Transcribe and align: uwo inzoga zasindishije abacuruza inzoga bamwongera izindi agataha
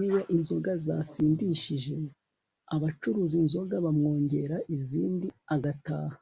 uwo 0.00 0.16
inzoga 0.34 0.72
zasindishije 0.86 1.96
abacuruza 2.74 3.34
inzoga 3.42 3.74
bamwongera 3.84 4.56
izindi 4.76 5.28
agataha 5.54 6.16